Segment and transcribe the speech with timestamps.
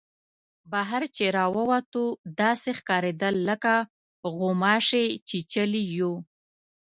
[0.71, 2.03] بهر چې را ووتو
[2.41, 3.73] داسې ښکارېدل لکه
[4.37, 6.13] غوماشې چیچلي یو.